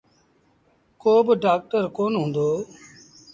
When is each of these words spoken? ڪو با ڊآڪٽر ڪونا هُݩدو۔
ڪو 1.01 1.13
با 1.25 1.33
ڊآڪٽر 1.43 1.83
ڪونا 1.95 2.19
هُݩدو۔ 2.23 2.49